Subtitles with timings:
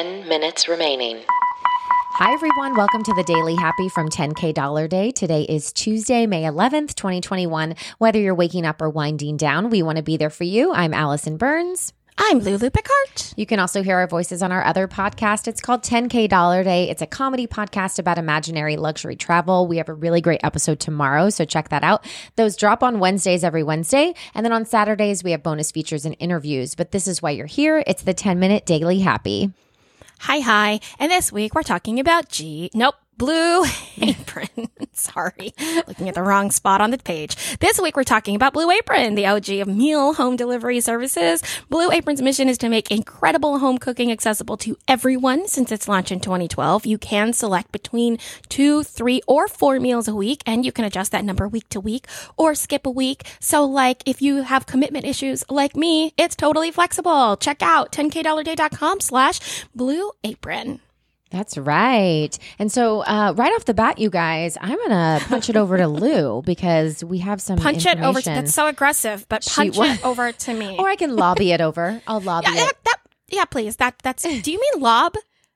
[0.00, 1.22] 10 minutes remaining.
[2.14, 2.74] Hi, everyone.
[2.74, 5.10] Welcome to the Daily Happy from 10K Dollar Day.
[5.10, 7.74] Today is Tuesday, May 11th, 2021.
[7.98, 10.72] Whether you're waking up or winding down, we want to be there for you.
[10.72, 11.92] I'm Allison Burns.
[12.16, 13.34] I'm Lulu Picard.
[13.36, 15.46] You can also hear our voices on our other podcast.
[15.46, 16.88] It's called 10K Dollar Day.
[16.88, 19.66] It's a comedy podcast about imaginary luxury travel.
[19.66, 22.06] We have a really great episode tomorrow, so check that out.
[22.36, 24.14] Those drop on Wednesdays every Wednesday.
[24.34, 26.74] And then on Saturdays, we have bonus features and interviews.
[26.74, 27.84] But this is why you're here.
[27.86, 29.52] It's the 10 minute daily happy.
[30.20, 30.80] Hi, hi.
[30.98, 32.70] And this week we're talking about G.
[32.74, 32.94] Nope.
[33.20, 33.66] Blue
[34.00, 34.48] Apron.
[34.94, 35.52] Sorry,
[35.86, 37.36] looking at the wrong spot on the page.
[37.58, 41.42] This week we're talking about Blue Apron, the OG of meal home delivery services.
[41.68, 45.46] Blue Apron's mission is to make incredible home cooking accessible to everyone.
[45.48, 48.16] Since its launch in 2012, you can select between
[48.48, 51.80] two, three, or four meals a week, and you can adjust that number week to
[51.80, 52.06] week
[52.38, 53.24] or skip a week.
[53.38, 57.36] So, like if you have commitment issues like me, it's totally flexible.
[57.36, 60.80] Check out 10kdollarday.com slash Blue Apron.
[61.30, 62.36] That's right.
[62.58, 65.76] And so, uh, right off the bat, you guys, I'm going to punch it over
[65.76, 68.20] to Lou because we have some punch it over.
[68.20, 70.76] To, that's so aggressive, but punch wa- it over to me.
[70.78, 72.02] or I can lobby it over.
[72.06, 72.66] I'll lobby yeah, it.
[72.66, 72.96] that, that-
[73.28, 73.76] yeah, please.
[73.76, 74.24] That that's.
[74.24, 75.14] Do you mean lob?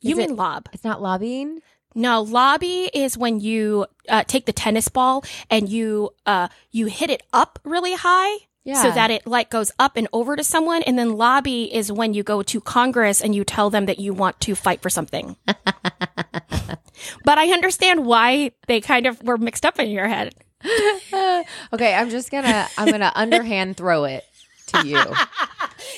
[0.00, 0.68] You Is it- mean lob?
[0.72, 1.60] It's not lobbying.
[1.96, 7.08] No, lobby is when you uh, take the tennis ball and you uh, you hit
[7.10, 8.45] it up really high.
[8.66, 8.82] Yeah.
[8.82, 12.14] So that it like goes up and over to someone, and then lobby is when
[12.14, 15.36] you go to Congress and you tell them that you want to fight for something.
[15.46, 20.34] but I understand why they kind of were mixed up in your head.
[21.72, 24.24] Okay, I'm just gonna I'm gonna underhand throw it
[24.68, 25.00] to you.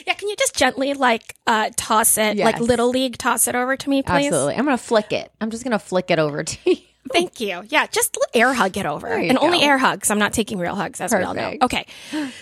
[0.07, 3.77] Yeah, can you just gently like uh, toss it, like little league, toss it over
[3.77, 4.27] to me, please?
[4.27, 4.55] Absolutely.
[4.57, 5.31] I'm gonna flick it.
[5.41, 6.77] I'm just gonna flick it over to you.
[7.13, 7.63] Thank you.
[7.69, 9.07] Yeah, just air hug it over.
[9.09, 10.11] And only air hugs.
[10.11, 11.55] I'm not taking real hugs, as we all know.
[11.63, 11.87] Okay.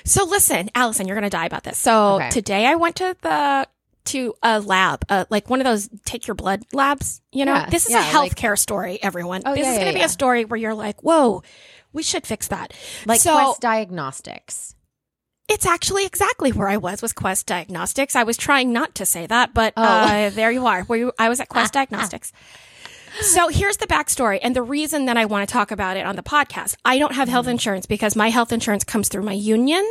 [0.05, 1.78] So listen, Allison, you're going to die about this.
[1.78, 2.31] So Okay.
[2.31, 3.67] today I went to the,
[4.06, 7.20] to a lab, uh, like one of those take your blood labs.
[7.33, 9.42] You know, Yeah, this is yeah, a like- healthcare story, everyone.
[9.44, 11.42] Oh, this yeah, is going to be a story where you're like, whoa,
[11.92, 12.72] we should fix that.
[13.06, 14.75] Like so, Quest Diagnostics.
[15.49, 18.15] it's actually exactly where I was with Quest Diagnostics.
[18.16, 19.82] I was trying not to say that, but Oh.
[19.82, 20.82] uh, there you are.
[20.84, 22.32] Where you, I was at Quest Diagnostics.
[23.21, 26.16] So here's the backstory and the reason that I want to talk about it on
[26.16, 26.77] the podcast.
[26.84, 27.53] I don't have health mm.
[27.53, 29.84] insurance because my health insurance comes through my union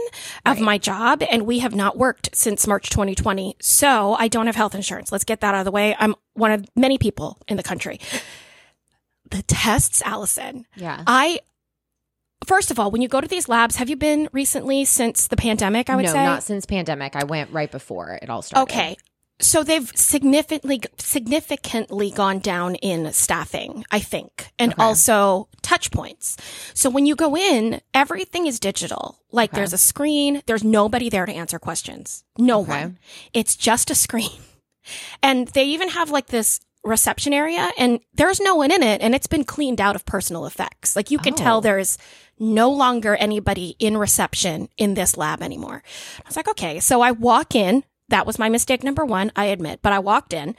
[0.46, 3.56] of my job and we have not worked since March 2020.
[3.60, 5.12] So I don't have health insurance.
[5.12, 5.96] Let's get that out of the way.
[6.00, 8.00] I'm one of many people in the country.
[9.32, 10.66] The tests, Allison.
[10.76, 11.04] Yeah.
[11.08, 11.40] I
[12.46, 15.36] First of all, when you go to these labs, have you been recently since the
[15.36, 15.90] pandemic?
[15.90, 17.16] I would no, say not since pandemic.
[17.16, 18.72] I went right before it all started.
[18.72, 18.98] Okay.
[19.40, 24.82] So they've significantly significantly gone down in staffing, I think, and Okay.
[24.84, 26.38] also touch points.
[26.74, 29.20] So when you go in, everything is digital.
[29.32, 29.58] Like Okay.
[29.58, 32.24] there's a screen, there's nobody there to answer questions.
[32.38, 32.70] No Okay.
[32.84, 33.00] one.
[33.34, 34.30] It's just a screen.
[35.24, 39.16] And they even have like this reception area and there's no one in it and
[39.16, 40.96] it's been cleaned out of personal effects.
[40.96, 41.38] Like you can Oh.
[41.38, 41.98] tell there's
[42.38, 45.82] no longer anybody in reception in this lab anymore.
[46.20, 46.80] I was like, okay.
[46.80, 47.84] So I walk in.
[48.10, 50.56] That was my mistake number one, I admit, but I walked in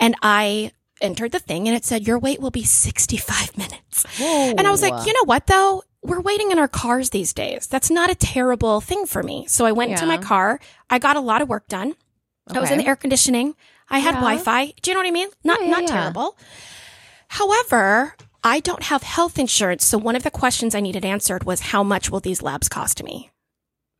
[0.00, 4.04] and I entered the thing and it said, your wait will be 65 minutes.
[4.18, 4.50] Whoa.
[4.50, 5.82] And I was like, you know what though?
[6.02, 7.66] We're waiting in our cars these days.
[7.66, 9.46] That's not a terrible thing for me.
[9.48, 10.60] So I went into my car.
[10.90, 11.94] I got a lot of work done.
[12.48, 13.54] I was in the air conditioning.
[13.90, 14.20] I had Yeah.
[14.20, 14.74] Wi-Fi.
[14.82, 15.28] Do you know what I mean?
[15.44, 15.88] Not Yeah, yeah, not yeah.
[15.88, 16.36] terrible.
[17.28, 21.60] However, I don't have health insurance, so one of the questions I needed answered was
[21.60, 23.30] how much will these labs cost me?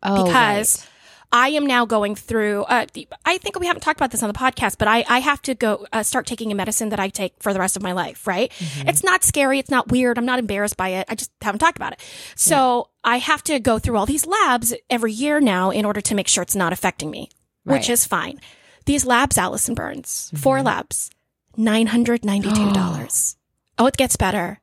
[0.02, 0.88] Oh, because right.
[1.30, 2.62] I am now going through.
[2.64, 2.86] Uh,
[3.26, 5.54] I think we haven't talked about this on the podcast, but I, I have to
[5.54, 8.26] go uh, start taking a medicine that I take for the rest of my life.
[8.26, 8.50] Right?
[8.52, 8.88] Mm-hmm.
[8.88, 9.58] It's not scary.
[9.58, 10.16] It's not weird.
[10.16, 11.06] I'm not embarrassed by it.
[11.10, 12.00] I just haven't talked about it.
[12.34, 16.14] So I have to go through all these labs every year now in order to
[16.14, 17.28] make sure it's not affecting me,
[17.64, 17.82] which Right.
[17.82, 17.92] Mm-hmm.
[17.92, 18.40] is fine.
[18.86, 21.10] These labs, Allison Burns, four labs,
[21.58, 23.36] nine hundred ninety-two dollars.
[23.78, 24.60] oh, it gets better.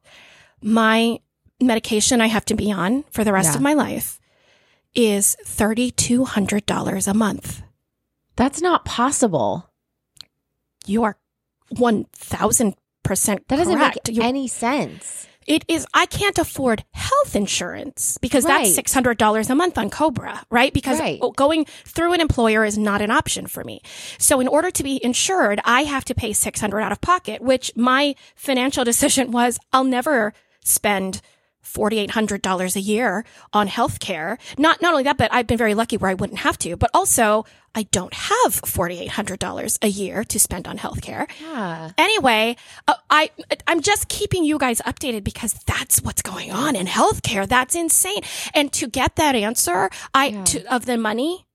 [0.64, 1.20] My
[1.62, 3.56] medication I have to be on for the rest Yeah.
[3.58, 4.20] of my life
[4.96, 7.62] is $3,200 a month.
[8.36, 9.70] That's not possible.
[10.86, 11.18] You are
[11.74, 12.76] 1000%
[13.48, 15.28] That doesn't make You- any sense.
[15.48, 18.64] it is, I can't afford health insurance because Right.
[18.64, 20.74] that's $600 a month on Cobra, right?
[20.74, 21.20] Because Right.
[21.36, 23.82] going through an employer is not an option for me.
[24.18, 27.72] So in order to be insured, I have to pay 600 out of pocket, which
[27.76, 30.34] my financial decision was I'll never
[30.64, 31.22] spend
[31.66, 34.38] $4,800 a year on healthcare.
[34.58, 36.90] Not, not only that, but I've been very lucky where I wouldn't have to, but
[36.94, 37.46] also
[37.76, 41.28] I don't have $4,800 a year to spend on healthcare.
[41.42, 41.92] Yeah.
[41.98, 42.56] Anyway,
[42.88, 43.32] uh, I
[43.68, 47.48] I'm just keeping you guys updated because that's what's going on in healthcare.
[47.48, 48.22] That's insane.
[48.54, 51.46] And to get that answer, I to, of the money,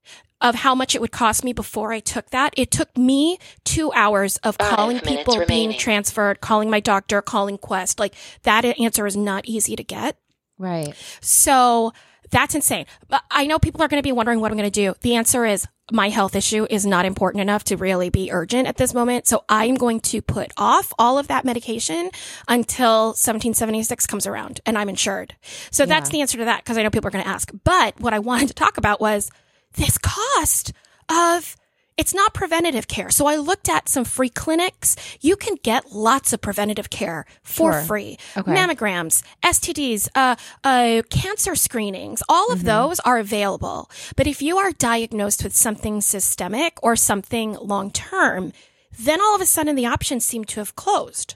[0.40, 2.54] of how much it would cost me before I took that.
[2.56, 7.22] It took me two hours of Five calling minutes people, being transferred, calling my doctor,
[7.22, 7.98] calling Quest.
[7.98, 10.16] Like that answer is not easy to get.
[10.58, 10.94] Right.
[11.20, 11.92] So
[12.30, 12.86] that's insane.
[13.08, 14.94] But I know people are going to be wondering what I'm going to do.
[15.00, 18.76] The answer is my health issue is not important enough to really be urgent at
[18.76, 19.26] this moment.
[19.26, 22.10] So I'm going to put off all of that medication
[22.46, 25.34] until 1776 comes around and I'm insured.
[25.72, 27.50] So that's the answer to that because I know people are going to ask.
[27.64, 29.30] But what I wanted to talk about was
[29.74, 30.72] this cost
[31.08, 31.56] of
[31.96, 33.10] it's not preventative care.
[33.10, 34.96] So I looked at some free clinics.
[35.20, 37.82] You can get lots of preventative care for Sure.
[37.82, 38.18] free.
[38.38, 38.52] Okay.
[38.52, 43.90] Mammograms, STDs, uh, uh, cancer screenings, all of those are available.
[44.16, 48.54] But if you are diagnosed with something systemic or something long term,
[48.98, 51.34] then all of a sudden the options seem to have closed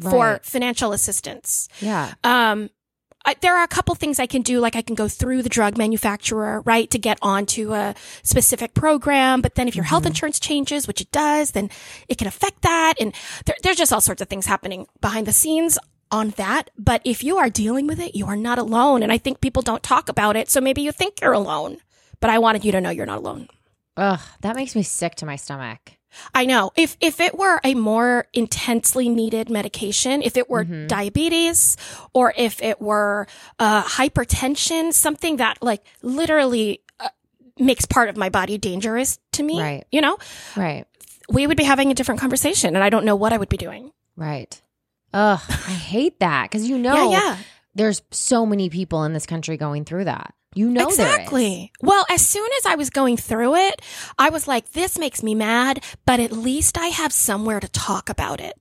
[0.00, 1.68] for financial assistance.
[1.80, 2.14] Yeah.
[2.24, 2.70] Um,
[3.28, 5.50] I, there are a couple things I can do, like I can go through the
[5.50, 9.42] drug manufacturer, right, to get onto a specific program.
[9.42, 10.12] But then if your health mm-hmm.
[10.12, 11.68] insurance changes, which it does, then
[12.08, 12.94] it can affect that.
[12.98, 13.14] And
[13.44, 15.78] there, there's just all sorts of things happening behind the scenes
[16.10, 16.70] on that.
[16.78, 19.02] But if you are dealing with it, you are not alone.
[19.02, 20.48] And I think people don't talk about it.
[20.48, 21.76] So maybe you think you're alone,
[22.20, 23.48] but I wanted you to know you're not alone.
[23.98, 25.97] Ugh, that makes me sick to my stomach.
[26.34, 26.70] I know.
[26.76, 31.76] If if it were a more intensely needed medication, if it were diabetes
[32.12, 33.26] or if it were
[33.58, 37.08] uh, hypertension, something that like literally uh,
[37.58, 39.84] makes part of my body dangerous to me, Right.
[39.92, 40.16] you know,
[40.56, 40.84] Right.
[41.28, 43.56] we would be having a different conversation, and I don't know what I would be
[43.58, 43.92] doing.
[44.16, 44.60] Right.
[45.12, 47.36] Ugh, I hate that because you know yeah, yeah.
[47.74, 50.34] there's so many people in this country going through that.
[50.58, 51.72] You know exactly.
[51.80, 53.76] Well, as soon as I was going through it,
[54.18, 55.74] I was like, this makes me mad,
[56.04, 58.54] but at least I have somewhere to talk about it.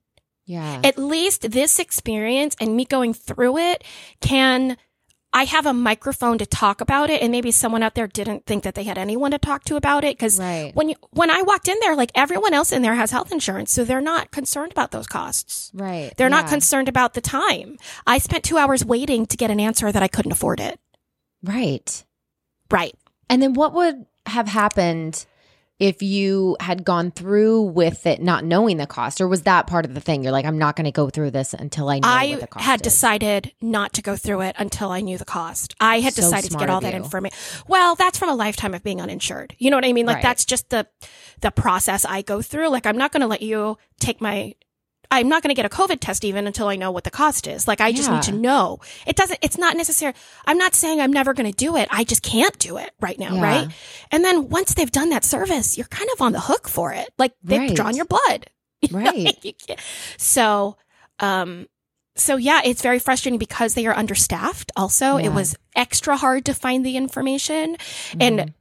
[0.49, 0.79] Yeah.
[0.89, 3.83] at least this experience and me going through it
[4.21, 4.77] can
[5.33, 8.63] I have a microphone to talk about it and maybe someone out there didn't think
[8.63, 10.71] that they had anyone to talk to about it cuz Right.
[10.73, 13.73] when you when I walked in there like everyone else in there has health insurance
[13.73, 15.69] so they're not concerned about those costs.
[15.73, 16.13] right.
[16.15, 17.75] They're not concerned about the time.
[18.15, 20.79] I spent 2 hours waiting to get an answer that I couldn't afford it.
[21.43, 22.03] Right.
[22.71, 22.95] Right.
[23.29, 25.25] And then what would have happened
[25.79, 29.85] if you had gone through with it not knowing the cost or was that part
[29.85, 30.23] of the thing?
[30.23, 32.47] You're like I'm not going to go through this until I know I what the
[32.47, 32.93] cost had is.
[32.93, 35.75] decided not to go through it until I knew the cost.
[35.79, 37.37] I had So decided to get all that information.
[37.67, 39.55] Well, that's from a lifetime of being uninsured.
[39.59, 40.07] You know what I mean?
[40.07, 40.23] Like Right.
[40.23, 40.87] that's just the
[41.41, 42.69] the process I go through.
[42.69, 44.55] Like I'm not going to let you take my
[45.09, 47.47] I'm not going to get a COVID test even until I know what the cost
[47.47, 47.67] is.
[47.67, 48.79] Like I just need to know.
[49.05, 50.13] It doesn't it's not necessary.
[50.45, 51.87] I'm not saying I'm never going to do it.
[51.91, 53.41] I just can't do it right now, Yeah.
[53.41, 53.67] right?
[54.11, 57.09] And then once they've done that service, you're kind of on the hook for it.
[57.17, 57.75] Like they've Right.
[57.75, 58.47] drawn your blood.
[58.91, 59.37] Right.
[59.43, 59.53] You
[60.17, 60.77] so,
[61.19, 61.67] um,
[62.15, 64.71] so yeah, it's very frustrating because they are understaffed.
[64.75, 65.27] Also, Yeah.
[65.27, 67.77] it was extra hard to find the information,
[68.11, 68.21] Mhm.
[68.21, 68.53] and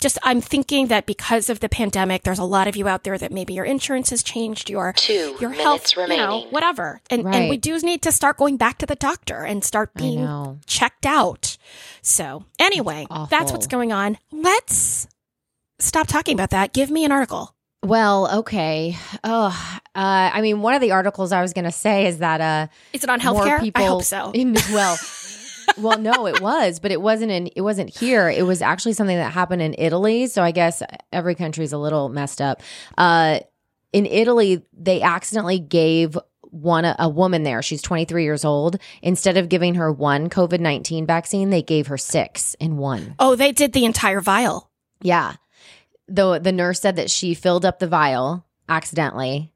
[0.00, 3.18] just I'm thinking that because of the pandemic, there's a lot of you out there
[3.18, 6.50] that maybe your insurance has changed, your Two your minutes health, you know, remaining.
[6.50, 9.94] whatever, and and we do need to start going back to the doctor and start
[9.94, 11.56] being checked out.
[12.02, 14.18] So anyway, That's that's what's going on.
[14.32, 15.08] Let's
[15.78, 16.72] stop talking about that.
[16.72, 17.54] Give me an article.
[17.84, 18.96] Well, okay.
[19.22, 19.46] Oh,
[19.94, 22.66] uh, I mean, one of the articles I was going to say is that uh,
[22.92, 23.60] Is it on more healthcare?
[23.60, 23.84] people.
[23.84, 24.30] I hope so.
[24.34, 24.98] In, well,
[25.76, 27.48] well, no, it was, but it wasn't in.
[27.48, 28.28] It wasn't here.
[28.28, 30.26] It was actually something that happened in Italy.
[30.26, 30.82] So I guess
[31.12, 32.62] every country's a little messed up.
[32.96, 33.40] Uh,
[33.92, 37.62] in Italy, they accidentally gave one a woman there.
[37.62, 38.76] She's 23 years old.
[39.02, 43.14] Instead of giving her one COVID 19 vaccine, they gave her six in one.
[43.18, 44.70] Oh, they did the entire vial.
[45.02, 45.34] Yeah.
[46.06, 49.52] The the nurse said that she filled up the vial accidentally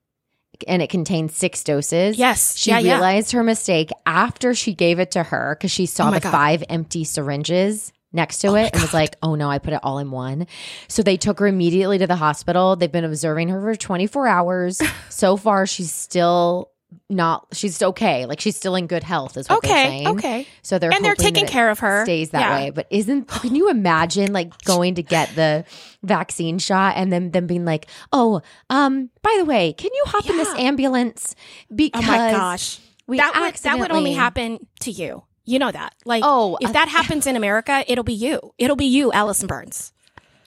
[0.69, 2.19] and it contained six doses.
[2.19, 2.57] Yes.
[2.57, 2.95] She yeah, yeah.
[2.95, 6.31] realized her mistake after she gave it to her because she saw Oh the God.
[6.31, 9.81] five empty syringes next to Oh it and was like, oh no, I put it
[9.83, 10.47] all in one.
[10.88, 12.76] So they took her immediately to the hospital.
[12.76, 14.83] They've been observing her for 24 hours.
[15.09, 16.71] so far, she's still
[17.11, 18.26] not, she's okay.
[18.26, 19.84] Like she's still in good health, is what they're Okay.
[19.88, 20.08] saying.
[20.08, 20.46] Okay.
[20.62, 22.04] So they're And they're taking care of her.
[22.04, 22.54] Stays that Yeah.
[22.54, 23.28] way, but isn't?
[23.28, 25.64] Can you imagine like going to get the
[26.02, 30.28] vaccine shot and then them being like, "Oh, um, by the way, can you hop
[30.28, 31.34] in this ambulance
[31.75, 32.78] because Oh my gosh.
[33.06, 35.25] we that would that would only happen to you.
[35.44, 35.94] You know that.
[36.04, 38.52] Like Oh, if uh, that happens in America, it'll be you.
[38.58, 39.92] It'll be you, Allison Burns.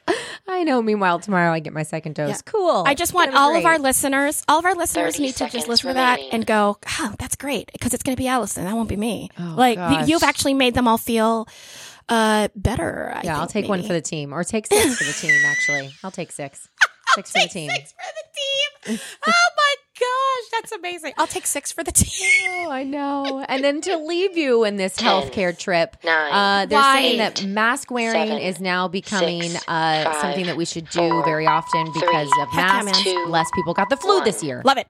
[0.48, 0.82] I know.
[0.82, 2.30] Meanwhile, tomorrow I get my second dose.
[2.30, 2.38] Yeah.
[2.46, 2.84] Cool.
[2.86, 5.40] I just want Gonna be all of our listeners, all of our listeners need to
[5.40, 8.28] just seconds listen to that and go, "Oh, that's great," because it's going to be
[8.28, 8.66] Allison.
[8.66, 9.30] That won't be me.
[9.40, 10.08] Oh, like gosh.
[10.08, 11.48] you've actually made them all feel
[12.08, 13.12] uh better.
[13.16, 15.42] I Yeah, I'll think, take one for the team, or take six for the team.
[15.46, 16.70] Actually, I'll take six.
[17.16, 17.70] Six for the Take team.
[17.70, 19.00] six for the team.
[19.28, 19.55] oh my gosh,
[20.70, 21.14] that's amazing.
[21.18, 22.66] I'll take six for the team.
[22.66, 23.46] Oh, I know.
[23.48, 27.02] And then to leave you in this Ten, healthcare trip, nine, uh, they're Why?
[27.02, 30.90] saying that mask wearing seven, is now becoming six, uh, five, something that we should
[30.90, 33.04] do four, very often because three, of masks.
[33.04, 34.24] two, Less people got the flu one.
[34.24, 34.62] this year.
[34.66, 34.88] Love it.